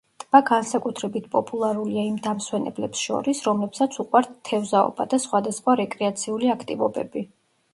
ტბა 0.21 0.39
განსაკუთრებით 0.45 1.25
პოპულარულია 1.35 2.05
იმ 2.11 2.15
დამსვენებლებს 2.27 3.03
შორის, 3.09 3.41
რომლებსაც 3.49 3.99
უყვართ 4.05 4.33
თევზაობა 4.51 5.09
და 5.13 5.21
სხვადასხვა 5.27 5.77
რეკრეაციული 5.83 6.51
აქტივობები. 6.57 7.25